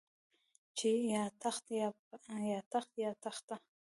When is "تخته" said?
3.23-3.55